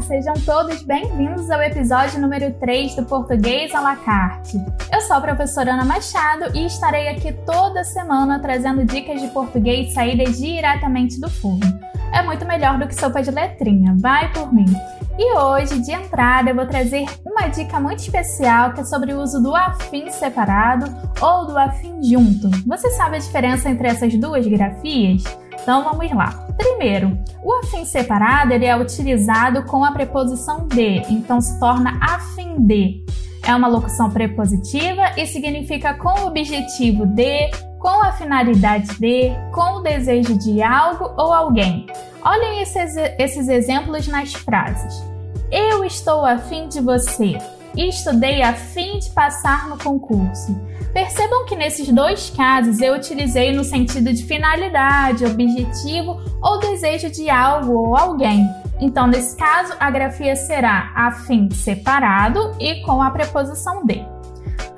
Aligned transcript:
sejam 0.00 0.32
todos 0.46 0.82
bem-vindos 0.82 1.50
ao 1.50 1.60
episódio 1.60 2.20
número 2.20 2.52
3 2.54 2.96
do 2.96 3.04
Português 3.04 3.74
à 3.74 3.80
la 3.80 3.96
carte. 3.96 4.56
Eu 4.90 5.00
sou 5.02 5.16
a 5.16 5.20
professora 5.20 5.74
Ana 5.74 5.84
Machado 5.84 6.56
e 6.56 6.64
estarei 6.64 7.08
aqui 7.08 7.32
toda 7.44 7.84
semana 7.84 8.40
trazendo 8.40 8.84
dicas 8.84 9.20
de 9.20 9.28
português 9.28 9.92
saídas 9.92 10.38
diretamente 10.38 11.20
do 11.20 11.28
forno. 11.28 11.78
É 12.14 12.22
muito 12.22 12.46
melhor 12.46 12.78
do 12.78 12.88
que 12.88 12.94
sopa 12.94 13.22
de 13.22 13.30
letrinha, 13.30 13.94
vai 13.98 14.32
por 14.32 14.52
mim! 14.52 14.74
E 15.18 15.36
hoje, 15.36 15.78
de 15.80 15.92
entrada, 15.92 16.50
eu 16.50 16.56
vou 16.56 16.66
trazer 16.66 17.04
uma 17.24 17.48
dica 17.48 17.78
muito 17.78 17.98
especial 17.98 18.72
que 18.72 18.80
é 18.80 18.84
sobre 18.84 19.12
o 19.12 19.20
uso 19.20 19.42
do 19.42 19.54
afim 19.54 20.10
separado 20.10 20.86
ou 21.20 21.46
do 21.46 21.58
afim 21.58 22.02
junto. 22.02 22.48
Você 22.66 22.90
sabe 22.92 23.16
a 23.16 23.20
diferença 23.20 23.68
entre 23.68 23.86
essas 23.86 24.14
duas 24.14 24.46
grafias? 24.46 25.24
Então 25.62 25.84
vamos 25.84 26.10
lá. 26.12 26.46
Primeiro, 26.56 27.18
o 27.42 27.52
afim 27.54 27.84
separado 27.84 28.52
ele 28.52 28.66
é 28.66 28.76
utilizado 28.76 29.62
com 29.64 29.84
a 29.84 29.92
preposição 29.92 30.66
de, 30.66 31.02
então 31.10 31.40
se 31.40 31.58
torna 31.58 31.98
afim 32.00 32.56
de. 32.58 33.04
É 33.42 33.54
uma 33.54 33.68
locução 33.68 34.10
prepositiva 34.10 35.12
e 35.16 35.26
significa 35.26 35.94
com 35.94 36.20
o 36.20 36.26
objetivo 36.26 37.06
de, 37.06 37.50
com 37.78 38.02
a 38.02 38.12
finalidade 38.12 38.98
de, 38.98 39.30
com 39.52 39.76
o 39.76 39.80
desejo 39.80 40.38
de 40.38 40.62
algo 40.62 41.10
ou 41.16 41.32
alguém. 41.32 41.86
Olhem 42.22 42.60
esses, 42.60 42.96
esses 43.18 43.48
exemplos 43.48 44.06
nas 44.06 44.34
frases. 44.34 45.02
Eu 45.50 45.84
estou 45.84 46.24
afim 46.24 46.68
de 46.68 46.80
você 46.80 47.38
estudei 47.76 48.42
a 48.42 48.52
fim 48.52 48.98
de 48.98 49.10
passar 49.10 49.68
no 49.68 49.78
concurso. 49.78 50.58
Percebam 50.92 51.46
que 51.46 51.54
nesses 51.54 51.88
dois 51.88 52.30
casos 52.30 52.80
eu 52.80 52.94
utilizei 52.94 53.52
no 53.52 53.62
sentido 53.62 54.12
de 54.12 54.24
finalidade, 54.24 55.24
objetivo 55.24 56.20
ou 56.42 56.58
desejo 56.58 57.10
de 57.10 57.30
algo 57.30 57.72
ou 57.72 57.96
alguém. 57.96 58.44
Então, 58.80 59.06
nesse 59.06 59.36
caso, 59.36 59.74
a 59.78 59.90
grafia 59.90 60.34
será 60.34 60.90
afim 60.96 61.48
separado 61.50 62.56
e 62.58 62.82
com 62.82 63.02
a 63.02 63.10
preposição 63.10 63.84
de. 63.84 64.04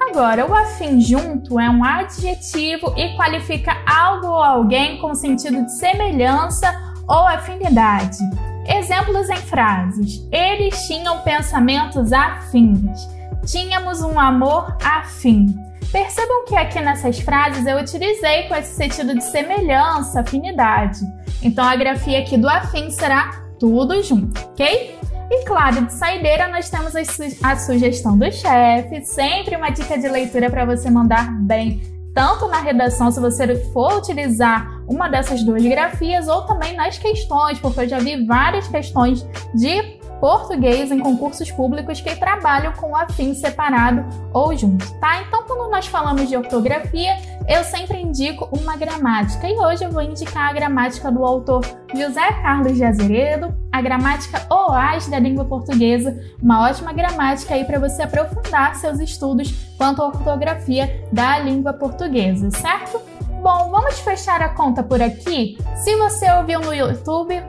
Agora, 0.00 0.44
o 0.44 0.54
afim 0.54 1.00
junto 1.00 1.58
é 1.58 1.70
um 1.70 1.82
adjetivo 1.82 2.92
e 2.96 3.16
qualifica 3.16 3.74
algo 3.86 4.26
ou 4.26 4.42
alguém 4.42 4.98
com 4.98 5.14
sentido 5.14 5.64
de 5.64 5.72
semelhança 5.78 6.74
ou 7.08 7.26
afinidade. 7.26 8.18
Exemplos 8.66 9.28
em 9.28 9.36
frases: 9.36 10.26
Eles 10.30 10.76
tinham 10.86 11.20
pensamentos 11.22 12.12
afins. 12.12 13.08
Tínhamos 13.44 14.02
um 14.02 14.18
amor 14.18 14.76
afim. 14.84 15.54
Percebam 15.90 16.46
que 16.46 16.56
aqui 16.56 16.80
nessas 16.80 17.20
frases 17.20 17.66
eu 17.66 17.76
utilizei 17.78 18.44
com 18.44 18.54
esse 18.54 18.74
sentido 18.74 19.14
de 19.14 19.24
semelhança, 19.24 20.20
afinidade. 20.20 21.00
Então 21.42 21.64
a 21.64 21.76
grafia 21.76 22.20
aqui 22.20 22.38
do 22.38 22.48
afim 22.48 22.90
será 22.90 23.42
tudo 23.58 24.02
junto, 24.02 24.40
ok? 24.48 24.98
E 25.30 25.44
claro, 25.44 25.86
de 25.86 25.92
saideira 25.92 26.48
nós 26.48 26.70
temos 26.70 26.94
a, 27.42 27.56
sugestão 27.56 28.16
do 28.16 28.30
chefe, 28.30 29.04
sempre 29.04 29.56
uma 29.56 29.70
dica 29.70 29.98
de 29.98 30.08
leitura 30.08 30.50
para 30.50 30.64
você 30.64 30.90
mandar 30.90 31.30
bem 31.42 31.80
tanto 32.14 32.46
na 32.48 32.60
redação, 32.60 33.10
se 33.10 33.18
você 33.18 33.56
for 33.72 33.96
utilizar 33.96 34.71
uma 34.86 35.08
dessas 35.08 35.42
duas 35.42 35.62
grafias, 35.62 36.28
ou 36.28 36.42
também 36.42 36.74
nas 36.74 36.98
questões, 36.98 37.58
porque 37.58 37.80
eu 37.80 37.88
já 37.88 37.98
vi 37.98 38.24
várias 38.24 38.68
questões 38.68 39.26
de 39.54 40.00
português 40.22 40.92
em 40.92 41.00
concursos 41.00 41.50
públicos 41.50 42.00
que 42.00 42.14
trabalham 42.14 42.72
com 42.74 42.94
afim 42.94 43.34
separado 43.34 44.04
ou 44.32 44.56
junto, 44.56 44.88
tá? 45.00 45.20
Então, 45.20 45.42
quando 45.42 45.68
nós 45.68 45.88
falamos 45.88 46.28
de 46.28 46.36
ortografia, 46.36 47.16
eu 47.48 47.64
sempre 47.64 48.00
indico 48.00 48.48
uma 48.56 48.76
gramática 48.76 49.48
e 49.48 49.58
hoje 49.58 49.82
eu 49.82 49.90
vou 49.90 50.00
indicar 50.00 50.48
a 50.48 50.52
gramática 50.52 51.10
do 51.10 51.24
autor 51.24 51.62
José 51.92 52.32
Carlos 52.40 52.76
de 52.76 52.84
Azeredo, 52.84 53.52
a 53.72 53.82
gramática 53.82 54.46
OAS 54.48 55.08
da 55.08 55.18
língua 55.18 55.44
portuguesa, 55.44 56.16
uma 56.40 56.68
ótima 56.68 56.92
gramática 56.92 57.54
aí 57.54 57.64
para 57.64 57.80
você 57.80 58.02
aprofundar 58.02 58.76
seus 58.76 59.00
estudos 59.00 59.52
quanto 59.76 60.02
à 60.02 60.06
ortografia 60.06 61.04
da 61.10 61.40
língua 61.40 61.72
portuguesa, 61.72 62.48
certo? 62.52 63.11
Bom, 63.42 63.70
vamos 63.70 63.98
fechar 63.98 64.40
a 64.40 64.50
conta 64.50 64.84
por 64.84 65.02
aqui. 65.02 65.58
Se 65.74 65.96
você 65.96 66.30
ouviu 66.30 66.60
no 66.60 66.72
YouTube, 66.72 67.42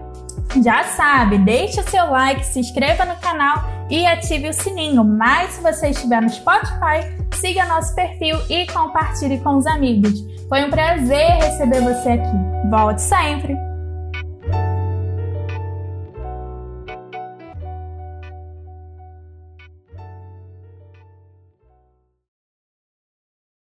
já 0.63 0.85
sabe, 0.85 1.37
deixe 1.37 1.79
o 1.79 1.87
seu 1.87 2.09
like, 2.09 2.43
se 2.43 2.59
inscreva 2.59 3.05
no 3.05 3.15
canal 3.17 3.63
e 3.91 4.03
ative 4.03 4.49
o 4.49 4.53
sininho. 4.53 5.03
Mas 5.03 5.51
se 5.51 5.61
você 5.61 5.89
estiver 5.89 6.19
no 6.19 6.29
Spotify, 6.31 7.15
siga 7.35 7.65
nosso 7.65 7.93
perfil 7.93 8.39
e 8.49 8.65
compartilhe 8.73 9.39
com 9.41 9.55
os 9.55 9.67
amigos. 9.67 10.13
Foi 10.49 10.63
um 10.63 10.71
prazer 10.71 11.29
receber 11.35 11.81
você 11.81 12.09
aqui. 12.09 12.69
Volte 12.71 13.01
sempre! 13.03 13.72